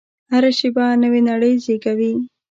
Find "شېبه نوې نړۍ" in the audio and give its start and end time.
0.57-1.53